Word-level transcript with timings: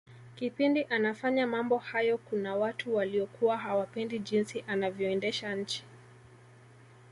kipindi 0.35 0.83
anafanya 0.83 1.47
mambo 1.47 1.77
hayo 1.77 2.17
Kuna 2.17 2.55
watu 2.55 2.95
waliokuwa 2.95 3.57
hawapendi 3.57 4.19
jinsi 4.19 4.63
anavyoendesha 4.67 5.55
nchi 5.55 5.83